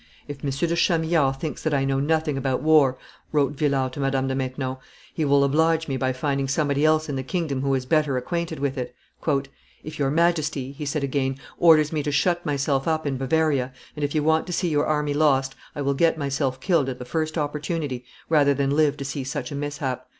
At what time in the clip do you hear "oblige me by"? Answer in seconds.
5.43-6.11